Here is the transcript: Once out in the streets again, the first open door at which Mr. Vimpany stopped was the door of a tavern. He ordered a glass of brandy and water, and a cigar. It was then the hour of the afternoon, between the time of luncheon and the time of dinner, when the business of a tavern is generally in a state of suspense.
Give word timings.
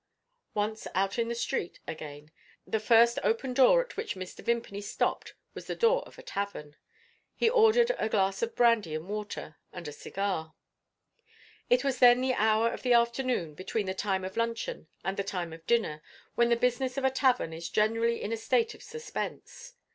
Once 0.55 0.87
out 0.95 1.19
in 1.19 1.27
the 1.27 1.35
streets 1.35 1.79
again, 1.87 2.31
the 2.65 2.79
first 2.79 3.19
open 3.23 3.53
door 3.53 3.83
at 3.85 3.95
which 3.95 4.15
Mr. 4.15 4.43
Vimpany 4.43 4.81
stopped 4.81 5.35
was 5.53 5.67
the 5.67 5.75
door 5.75 6.01
of 6.07 6.17
a 6.17 6.23
tavern. 6.23 6.75
He 7.35 7.47
ordered 7.47 7.91
a 7.99 8.09
glass 8.09 8.41
of 8.41 8.55
brandy 8.55 8.95
and 8.95 9.07
water, 9.07 9.57
and 9.71 9.87
a 9.87 9.91
cigar. 9.93 10.55
It 11.69 11.83
was 11.83 11.99
then 11.99 12.19
the 12.21 12.33
hour 12.33 12.71
of 12.71 12.81
the 12.81 12.93
afternoon, 12.93 13.53
between 13.53 13.85
the 13.85 13.93
time 13.93 14.25
of 14.25 14.37
luncheon 14.37 14.87
and 15.05 15.17
the 15.17 15.23
time 15.23 15.53
of 15.53 15.67
dinner, 15.67 16.01
when 16.33 16.49
the 16.49 16.55
business 16.55 16.97
of 16.97 17.05
a 17.05 17.11
tavern 17.11 17.53
is 17.53 17.69
generally 17.69 18.23
in 18.23 18.33
a 18.33 18.37
state 18.37 18.73
of 18.73 18.81
suspense. 18.81 19.73